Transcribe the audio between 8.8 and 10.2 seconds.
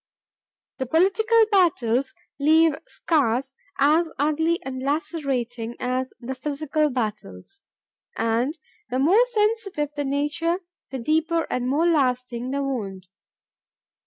the more sensitive the